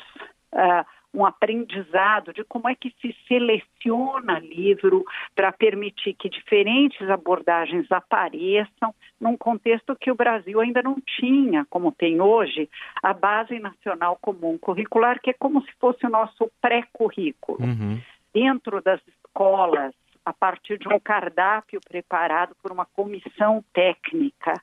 uh, 0.53 0.85
um 1.13 1.25
aprendizado 1.25 2.33
de 2.33 2.43
como 2.43 2.67
é 2.67 2.75
que 2.75 2.93
se 2.99 3.15
seleciona 3.27 4.39
livro 4.39 5.05
para 5.35 5.51
permitir 5.51 6.13
que 6.15 6.27
diferentes 6.27 7.07
abordagens 7.07 7.91
apareçam 7.91 8.93
num 9.21 9.37
contexto 9.37 9.95
que 9.95 10.11
o 10.11 10.15
Brasil 10.15 10.59
ainda 10.59 10.81
não 10.81 10.97
tinha, 11.19 11.65
como 11.69 11.91
tem 11.91 12.19
hoje, 12.19 12.67
a 13.01 13.13
Base 13.13 13.59
Nacional 13.59 14.17
Comum 14.19 14.57
Curricular, 14.57 15.21
que 15.21 15.29
é 15.29 15.33
como 15.33 15.61
se 15.61 15.71
fosse 15.79 16.05
o 16.05 16.09
nosso 16.09 16.51
pré-currículo. 16.59 17.59
Uhum. 17.61 18.01
Dentro 18.33 18.81
das 18.81 18.99
escolas, 19.07 19.93
a 20.25 20.33
partir 20.33 20.79
de 20.79 20.87
um 20.87 20.99
cardápio 20.99 21.79
preparado 21.87 22.55
por 22.61 22.71
uma 22.71 22.85
comissão 22.85 23.63
técnica, 23.71 24.59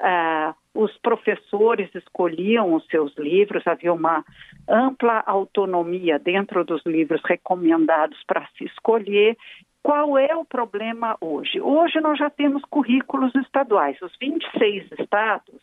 Uh, 0.00 0.54
os 0.74 0.96
professores 0.98 1.88
escolhiam 1.94 2.74
os 2.74 2.84
seus 2.86 3.14
livros, 3.16 3.64
havia 3.66 3.92
uma 3.92 4.24
ampla 4.68 5.22
autonomia 5.24 6.18
dentro 6.18 6.64
dos 6.64 6.84
livros 6.84 7.20
recomendados 7.24 8.18
para 8.26 8.46
se 8.58 8.64
escolher. 8.64 9.36
Qual 9.82 10.18
é 10.18 10.34
o 10.34 10.44
problema 10.44 11.16
hoje? 11.20 11.60
Hoje 11.60 12.00
nós 12.00 12.18
já 12.18 12.28
temos 12.28 12.62
currículos 12.64 13.32
estaduais, 13.36 14.00
os 14.02 14.12
26 14.20 14.90
estados 14.98 15.60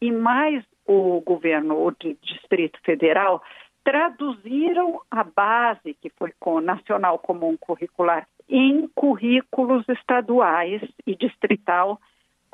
e 0.00 0.10
mais 0.10 0.64
o 0.86 1.20
governo, 1.20 1.86
o 1.86 1.92
Distrito 2.22 2.80
Federal, 2.82 3.42
traduziram 3.84 5.00
a 5.10 5.22
base, 5.22 5.94
que 6.00 6.10
foi 6.10 6.32
com 6.40 6.60
Nacional 6.60 7.18
Comum 7.18 7.56
Curricular, 7.58 8.26
em 8.48 8.88
currículos 8.94 9.88
estaduais 9.88 10.82
e 11.06 11.14
distrital 11.14 12.00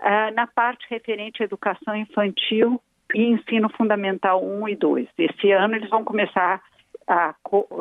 uh, 0.00 0.34
na 0.34 0.46
parte 0.46 0.86
referente 0.88 1.42
à 1.42 1.44
educação 1.44 1.94
infantil 1.94 2.80
e 3.14 3.22
ensino 3.22 3.68
fundamental 3.70 4.44
1 4.44 4.68
e 4.68 4.76
2. 4.76 5.08
Esse 5.18 5.52
ano 5.52 5.76
eles 5.76 5.90
vão 5.90 6.04
começar 6.04 6.62
a, 7.06 7.34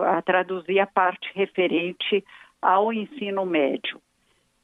a 0.07 0.21
traduzir 0.21 0.79
a 0.79 0.87
parte 0.87 1.29
referente 1.33 2.23
ao 2.61 2.93
ensino 2.93 3.45
médio. 3.45 3.97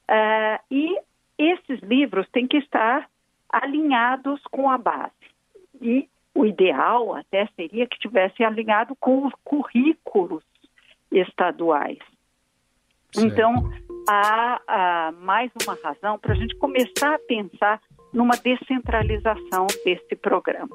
Uh, 0.09 0.59
e 0.69 0.97
esses 1.37 1.79
livros 1.81 2.27
têm 2.29 2.47
que 2.47 2.57
estar 2.57 3.09
alinhados 3.49 4.41
com 4.51 4.69
a 4.69 4.77
base. 4.77 5.11
E 5.81 6.07
o 6.33 6.45
ideal 6.45 7.15
até 7.15 7.47
seria 7.55 7.87
que 7.87 7.99
tivesse 7.99 8.43
alinhado 8.43 8.95
com 8.95 9.25
os 9.25 9.33
currículos 9.43 10.43
estaduais. 11.11 11.97
Certo. 13.11 13.27
Então, 13.27 13.71
há, 14.07 14.61
há 14.67 15.11
mais 15.13 15.51
uma 15.63 15.77
razão 15.83 16.17
para 16.19 16.33
a 16.33 16.35
gente 16.35 16.55
começar 16.57 17.15
a 17.15 17.19
pensar 17.19 17.79
numa 18.13 18.35
descentralização 18.35 19.67
desse 19.85 20.15
programa. 20.15 20.69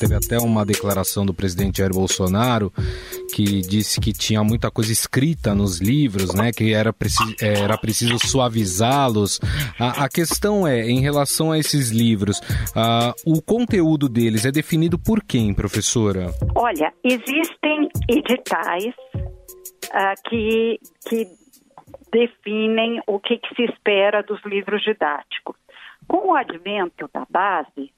Teve 0.00 0.14
até 0.14 0.38
uma 0.38 0.64
declaração 0.64 1.26
do 1.26 1.34
presidente 1.34 1.76
Jair 1.76 1.92
Bolsonaro 1.92 2.72
que 3.34 3.60
disse 3.60 4.00
que 4.00 4.14
tinha 4.14 4.42
muita 4.42 4.70
coisa 4.70 4.90
escrita 4.90 5.54
nos 5.54 5.78
livros, 5.78 6.34
né? 6.34 6.52
Que 6.52 6.72
era, 6.72 6.90
preci 6.90 7.36
era 7.38 7.76
preciso 7.76 8.18
suavizá-los. 8.18 9.38
A, 9.78 10.04
a, 10.04 10.08
questão 10.08 10.66
é, 10.66 10.88
em 10.88 11.00
relação 11.00 11.52
a 11.52 11.58
esses 11.58 11.90
livros, 11.90 12.38
uh, 12.40 13.12
o 13.26 13.42
conteúdo 13.42 14.08
deles 14.08 14.46
é 14.46 14.50
definido 14.50 14.98
por 14.98 15.22
quem, 15.22 15.52
professora? 15.52 16.34
Olha, 16.54 16.90
existem 17.04 17.86
editais 18.08 18.94
uh, 19.90 20.28
que, 20.28 20.80
que 21.08 21.26
definem 22.12 23.02
o 23.06 23.18
que, 23.18 23.38
que 23.38 23.54
se 23.54 23.64
espera 23.64 24.22
dos 24.22 24.42
livros 24.44 24.82
didáticos. 24.82 25.56
Com 26.06 26.30
o 26.30 26.34
advento 26.34 27.08
da 27.12 27.26
base, 27.28 27.92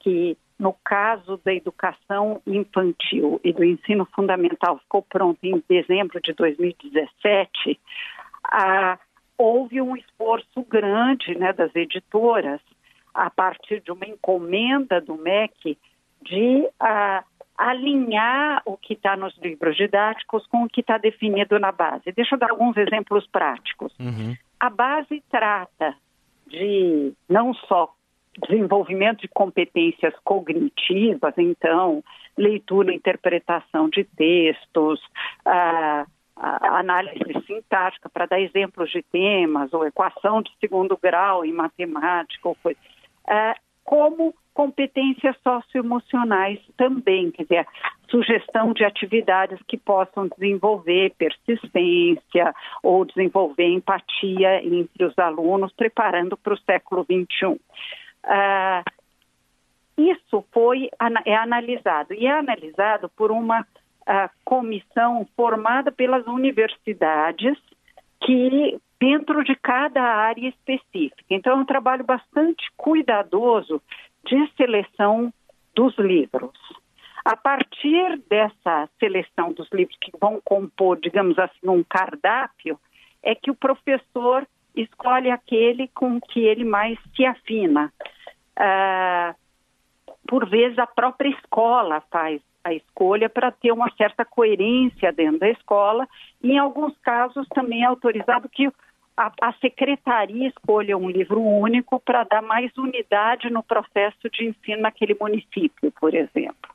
que 0.00 0.36
no 0.58 0.72
caso 0.84 1.40
da 1.44 1.52
educação 1.52 2.40
infantil 2.46 3.40
e 3.42 3.52
do 3.52 3.64
ensino 3.64 4.06
fundamental 4.14 4.78
ficou 4.78 5.02
pronto 5.02 5.38
em 5.42 5.62
dezembro 5.68 6.20
de 6.20 6.32
2017, 6.32 7.80
ah, 8.44 8.98
houve 9.36 9.80
um 9.80 9.96
esforço 9.96 10.62
grande 10.68 11.36
né, 11.36 11.52
das 11.52 11.74
editoras, 11.74 12.60
a 13.12 13.28
partir 13.28 13.80
de 13.80 13.90
uma 13.90 14.06
encomenda 14.06 15.00
do 15.00 15.16
MEC, 15.16 15.76
de 16.22 16.68
ah, 16.78 17.24
alinhar 17.70 18.60
o 18.64 18.76
que 18.76 18.94
está 18.94 19.16
nos 19.16 19.36
livros 19.38 19.76
didáticos 19.76 20.44
com 20.48 20.64
o 20.64 20.68
que 20.68 20.80
está 20.80 20.98
definido 20.98 21.58
na 21.60 21.70
base. 21.70 22.10
Deixa 22.10 22.34
eu 22.34 22.38
dar 22.38 22.50
alguns 22.50 22.76
exemplos 22.76 23.26
práticos. 23.28 23.94
Uhum. 24.00 24.36
A 24.58 24.68
base 24.68 25.22
trata 25.30 25.94
de 26.48 27.12
não 27.28 27.54
só 27.54 27.94
desenvolvimento 28.48 29.20
de 29.20 29.28
competências 29.28 30.14
cognitivas, 30.24 31.34
então, 31.38 32.02
leitura 32.36 32.92
e 32.92 32.96
interpretação 32.96 33.88
de 33.88 34.04
textos, 34.04 35.00
análise 36.34 37.46
sintática, 37.46 38.08
para 38.08 38.26
dar 38.26 38.40
exemplos 38.40 38.90
de 38.90 39.02
temas, 39.02 39.72
ou 39.72 39.86
equação 39.86 40.42
de 40.42 40.50
segundo 40.58 40.98
grau 41.00 41.44
em 41.44 41.52
matemática, 41.52 42.48
ou 42.48 42.56
coisa, 42.56 42.78
é, 43.28 43.54
como 43.84 44.34
competências 44.54 45.36
socioemocionais 45.42 46.60
também, 46.76 47.30
quer 47.30 47.42
dizer, 47.44 47.66
sugestão 48.08 48.72
de 48.72 48.84
atividades 48.84 49.58
que 49.66 49.78
possam 49.78 50.28
desenvolver 50.28 51.14
persistência 51.16 52.54
ou 52.82 53.04
desenvolver 53.04 53.66
empatia 53.66 54.64
entre 54.64 55.04
os 55.04 55.18
alunos, 55.18 55.72
preparando 55.72 56.36
para 56.36 56.54
o 56.54 56.58
século 56.58 57.04
XXI. 57.04 57.58
Uh, 58.24 58.84
isso 59.96 60.44
foi 60.52 60.90
é 61.24 61.36
analisado 61.36 62.14
e 62.14 62.26
é 62.26 62.32
analisado 62.32 63.08
por 63.10 63.30
uma 63.30 63.60
uh, 63.62 64.30
comissão 64.44 65.26
formada 65.36 65.90
pelas 65.90 66.26
universidades 66.26 67.58
que 68.24 68.78
dentro 69.00 69.42
de 69.42 69.56
cada 69.56 70.00
área 70.00 70.48
específica. 70.48 71.24
Então 71.28 71.54
é 71.54 71.56
um 71.56 71.64
trabalho 71.64 72.04
bastante 72.04 72.64
cuidadoso 72.76 73.82
de 74.24 74.50
seleção 74.56 75.32
dos 75.74 75.96
livros. 75.98 76.52
A 77.24 77.36
partir 77.36 78.18
dessa 78.28 78.88
seleção 78.98 79.52
dos 79.52 79.70
livros 79.72 79.96
que 80.00 80.10
vão 80.20 80.40
compor, 80.44 80.98
digamos 81.00 81.38
assim, 81.38 81.68
um 81.68 81.84
cardápio, 81.84 82.78
é 83.22 83.34
que 83.34 83.50
o 83.50 83.54
professor 83.54 84.46
escolhe 84.74 85.30
aquele 85.30 85.88
com 85.88 86.20
que 86.20 86.40
ele 86.40 86.64
mais 86.64 86.98
se 87.14 87.24
afina. 87.24 87.92
Uh, 88.58 89.34
por 90.26 90.48
vezes 90.48 90.78
a 90.78 90.86
própria 90.86 91.28
escola 91.28 92.02
faz 92.10 92.40
a 92.64 92.72
escolha 92.72 93.28
para 93.28 93.50
ter 93.50 93.72
uma 93.72 93.90
certa 93.96 94.24
coerência 94.24 95.12
dentro 95.12 95.40
da 95.40 95.50
escola 95.50 96.08
e 96.42 96.52
em 96.52 96.58
alguns 96.58 96.96
casos 96.98 97.46
também 97.48 97.82
é 97.82 97.86
autorizado 97.86 98.48
que 98.48 98.70
a, 99.16 99.32
a 99.40 99.52
secretaria 99.54 100.48
escolha 100.48 100.96
um 100.96 101.10
livro 101.10 101.40
único 101.40 102.00
para 102.00 102.24
dar 102.24 102.42
mais 102.42 102.76
unidade 102.76 103.50
no 103.50 103.62
processo 103.62 104.28
de 104.30 104.46
ensino 104.46 104.82
naquele 104.82 105.16
município, 105.18 105.92
por 106.00 106.14
exemplo. 106.14 106.70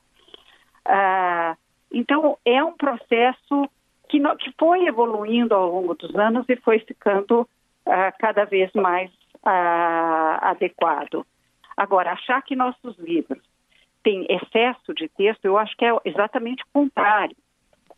Uh, 0.86 1.56
então 1.92 2.38
é 2.44 2.62
um 2.62 2.72
processo 2.72 3.68
que, 4.08 4.18
no, 4.18 4.36
que 4.36 4.52
foi 4.58 4.86
evoluindo 4.86 5.54
ao 5.54 5.68
longo 5.70 5.94
dos 5.94 6.14
anos 6.14 6.46
e 6.48 6.56
foi 6.56 6.78
ficando 6.80 7.42
uh, 7.42 7.48
cada 8.18 8.44
vez 8.44 8.72
mais 8.72 9.10
uh, 9.44 10.38
adequado. 10.40 11.26
Agora, 11.76 12.12
achar 12.12 12.42
que 12.42 12.56
nossos 12.56 12.96
livros 12.98 13.42
têm 14.02 14.26
excesso 14.28 14.94
de 14.94 15.08
texto, 15.08 15.44
eu 15.44 15.58
acho 15.58 15.76
que 15.76 15.84
é 15.84 15.92
exatamente 16.04 16.62
o 16.62 16.66
contrário. 16.72 17.36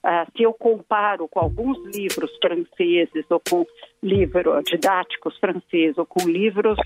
Uh, 0.03 0.25
se 0.35 0.43
eu 0.43 0.55
comparo 0.55 1.29
com 1.29 1.41
alguns 1.41 1.79
livros 1.95 2.31
franceses 2.41 3.25
ou 3.29 3.41
com 3.41 3.67
livros 4.03 4.65
didáticos 4.65 5.37
franceses 5.39 5.99
ou 5.99 6.07
com 6.07 6.27
livros 6.27 6.79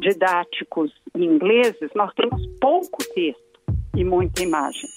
didáticos 0.00 0.90
ingleses, 1.14 1.90
nós 1.94 2.12
temos 2.14 2.40
pouco 2.60 2.98
texto 3.14 3.42
e 3.94 4.02
muita 4.04 4.42
imagem. 4.42 4.88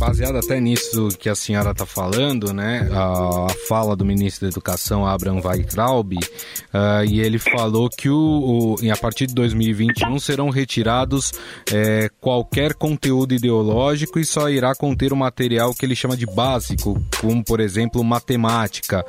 Baseado 0.00 0.38
até 0.38 0.58
nisso 0.58 1.08
que 1.18 1.28
a 1.28 1.34
senhora 1.34 1.72
está 1.72 1.84
falando, 1.84 2.54
né? 2.54 2.88
A, 2.90 3.48
fala 3.68 3.94
do 3.94 4.02
ministro 4.02 4.46
da 4.46 4.50
Educação, 4.50 5.06
Abraham 5.06 5.42
Weintraub, 5.44 6.14
uh, 6.14 7.04
e 7.06 7.20
ele 7.20 7.38
falou 7.38 7.90
que 7.90 8.08
o, 8.08 8.76
o, 8.80 8.90
a 8.90 8.96
partir 8.96 9.26
de 9.26 9.34
2021 9.34 10.18
serão 10.18 10.48
retirados 10.48 11.32
é, 11.70 12.08
qualquer 12.18 12.72
conteúdo 12.72 13.34
ideológico 13.34 14.18
e 14.18 14.24
só 14.24 14.48
irá 14.48 14.74
conter 14.74 15.12
o 15.12 15.16
material 15.16 15.74
que 15.74 15.84
ele 15.84 15.94
chama 15.94 16.16
de 16.16 16.24
básico, 16.24 16.98
como 17.20 17.44
por 17.44 17.60
exemplo 17.60 18.02
matemática. 18.02 19.04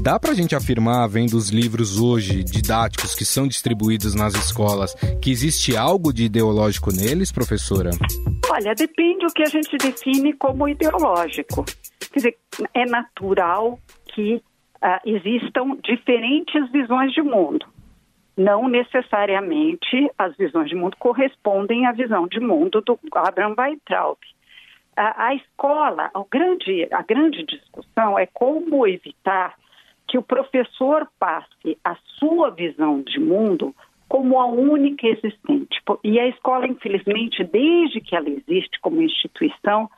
Dá 0.00 0.18
para 0.18 0.30
a 0.30 0.34
gente 0.34 0.54
afirmar, 0.54 1.06
vendo 1.06 1.34
os 1.34 1.50
livros 1.50 1.98
hoje 1.98 2.42
didáticos 2.42 3.14
que 3.14 3.26
são 3.26 3.46
distribuídos 3.46 4.14
nas 4.14 4.34
escolas, 4.34 4.94
que 5.20 5.30
existe 5.30 5.76
algo 5.76 6.14
de 6.14 6.24
ideológico 6.24 6.90
neles, 6.90 7.30
professora? 7.30 7.90
Olha, 8.48 8.74
depende 8.74 9.26
o 9.26 9.32
que 9.32 9.42
a 9.42 9.46
gente 9.46 9.76
define 9.76 10.29
como 10.34 10.68
ideológico. 10.68 11.64
Quer 12.12 12.18
dizer, 12.18 12.38
é 12.74 12.84
natural 12.86 13.78
que 14.06 14.36
uh, 14.36 15.00
existam 15.04 15.76
diferentes 15.82 16.70
visões 16.70 17.12
de 17.12 17.22
mundo. 17.22 17.66
Não 18.36 18.68
necessariamente 18.68 20.10
as 20.16 20.36
visões 20.36 20.68
de 20.68 20.74
mundo 20.74 20.96
correspondem 20.98 21.86
à 21.86 21.92
visão 21.92 22.26
de 22.26 22.40
mundo 22.40 22.80
do 22.80 22.98
Abraham 23.14 23.54
Weintraub. 23.58 24.18
A, 24.96 25.26
a 25.28 25.34
escola, 25.34 26.10
a 26.12 26.24
grande, 26.30 26.88
a 26.90 27.02
grande 27.02 27.44
discussão 27.44 28.18
é 28.18 28.26
como 28.26 28.86
evitar 28.86 29.54
que 30.08 30.18
o 30.18 30.22
professor 30.22 31.08
passe 31.18 31.78
a 31.84 31.96
sua 32.18 32.50
visão 32.50 33.00
de 33.02 33.20
mundo 33.20 33.74
como 34.08 34.40
a 34.40 34.46
única 34.46 35.06
existente. 35.06 35.80
E 36.02 36.18
a 36.18 36.26
escola, 36.26 36.66
infelizmente, 36.66 37.44
desde 37.44 38.00
que 38.00 38.16
ela 38.16 38.28
existe 38.28 38.80
como 38.80 39.00
instituição, 39.00 39.88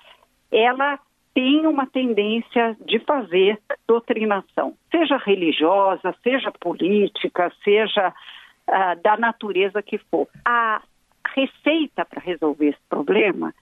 ela 0.53 0.99
tem 1.35 1.67
uma 1.67 1.87
tendência 1.87 2.77
de 2.85 2.99
fazer 3.01 3.59
doutrinação, 3.89 4.75
seja 4.91 5.17
religiosa, 5.17 6.15
seja 6.23 6.53
política, 6.53 7.51
seja 7.65 8.09
uh, 8.09 9.03
da 9.03 9.17
natureza 9.17 9.83
que 9.83 9.99
for. 9.99 10.29
A 10.45 10.83
receita 11.35 12.05
para 12.05 12.21
resolver 12.21 12.69
esse 12.69 12.83
problema 12.89 13.55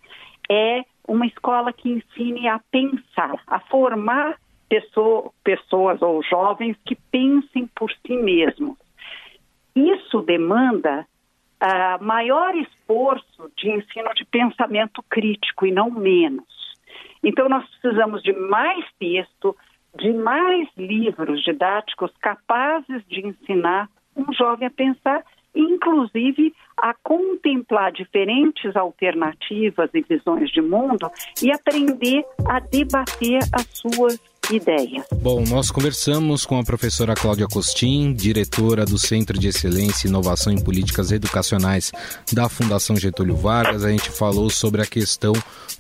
é 0.51 0.85
uma 1.07 1.27
escola 1.27 1.73
que 1.73 1.89
ensine 1.89 2.49
a 2.49 2.61
pensar, 2.71 3.41
a 3.47 3.61
formar 3.61 4.37
pessoa, 4.69 5.31
pessoas 5.45 6.03
ou 6.03 6.23
jovens 6.25 6.77
que 6.85 6.97
pensem 7.11 7.69
por 7.75 7.91
si 8.05 8.17
mesmos 8.17 8.77
isso 9.75 10.23
demanda 10.23 11.07
uh, 11.63 12.05
maior 12.05 12.55
esforço 12.57 13.51
de 13.57 13.71
ensino 13.71 14.13
de 14.15 14.25
pensamento 14.25 15.03
crítico 15.09 15.67
e 15.67 15.73
não 15.73 15.91
menos. 15.91 16.50
Então, 17.23 17.49
nós 17.49 17.65
precisamos 17.69 18.23
de 18.23 18.33
mais 18.33 18.85
texto, 18.99 19.57
de 19.99 20.13
mais 20.13 20.69
livros 20.77 21.43
didáticos 21.43 22.11
capazes 22.21 23.03
de 23.09 23.27
ensinar 23.27 23.89
um 24.17 24.33
jovem 24.33 24.69
a 24.69 24.71
pensar, 24.71 25.23
inclusive 25.55 26.55
a 26.77 26.95
contemplar 27.03 27.93
diferentes 27.93 28.75
alternativas 28.77 29.91
e 29.93 30.01
visões 30.03 30.51
de 30.51 30.63
mundo 30.63 31.11
e 31.43 31.53
aprender 31.53 32.25
a 32.49 32.61
debater 32.61 33.41
as 33.53 33.67
suas 33.73 34.19
ideias. 34.53 35.07
Bom, 35.23 35.45
nós 35.49 35.71
conversamos 35.71 36.45
com 36.45 36.59
a 36.59 36.65
professora 36.65 37.15
Cláudia 37.15 37.47
Costin, 37.47 38.13
diretora 38.13 38.85
do 38.85 38.99
Centro 38.99 39.39
de 39.39 39.49
Excelência 39.49 40.07
e 40.07 40.11
Inovação 40.11 40.53
em 40.53 40.63
Políticas 40.63 41.13
Educacionais 41.13 41.93
da 42.33 42.49
Fundação 42.49 42.97
Getúlio 42.97 43.37
Vargas. 43.37 43.85
A 43.85 43.91
gente 43.91 44.11
falou 44.11 44.51
sobre 44.51 44.83
a 44.83 44.87
questão 44.87 45.33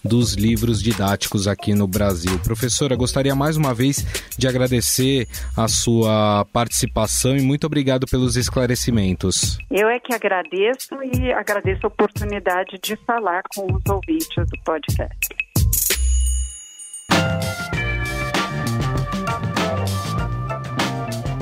dos 0.04 0.34
livros 0.34 0.82
didáticos 0.82 1.46
aqui 1.46 1.74
no 1.74 1.86
Brasil. 1.86 2.38
Professora, 2.40 2.96
gostaria 2.96 3.34
mais 3.34 3.56
uma 3.56 3.74
vez 3.74 4.04
de 4.36 4.46
agradecer 4.48 5.26
a 5.56 5.68
sua 5.68 6.46
participação 6.52 7.36
e 7.36 7.40
muito 7.40 7.66
obrigado 7.66 8.06
pelos 8.06 8.36
esclarecimentos. 8.36 9.58
Eu 9.70 9.88
é 9.88 9.98
que 9.98 10.14
agradeço 10.14 10.94
e 11.02 11.32
agradeço 11.32 11.80
a 11.84 11.88
oportunidade 11.88 12.78
de 12.82 12.96
falar 13.06 13.42
com 13.54 13.66
os 13.72 13.82
ouvintes 13.86 14.36
do 14.36 14.62
podcast. 14.64 15.28